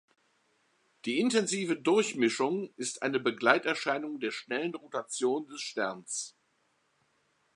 Die 1.05 1.19
intensive 1.19 1.75
Durchmischung 1.77 2.73
ist 2.75 3.03
eine 3.03 3.19
Begleiterscheinung 3.19 4.19
der 4.19 4.31
schnellen 4.31 4.73
Rotation 4.73 5.45
des 5.45 5.61
Sterns. 5.61 6.35